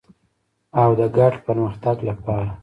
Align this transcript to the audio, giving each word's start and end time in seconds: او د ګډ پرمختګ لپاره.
او 0.81 0.89
د 0.99 1.01
ګډ 1.17 1.33
پرمختګ 1.45 1.97
لپاره. 2.09 2.49